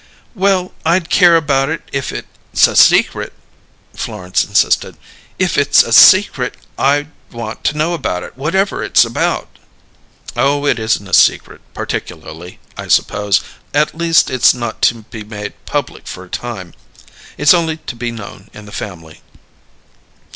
[0.33, 3.33] "Well, I'd care about it if it's a secret,"
[3.95, 4.97] Florence insisted.
[5.37, 9.47] "If it's a secret I'd want to know it, whatever it's about."
[10.35, 13.41] "Oh, it isn't a secret, particularly, I suppose.
[13.75, 16.73] At least, it's not to be made public for a time;
[17.37, 19.21] it's only to be known in the family."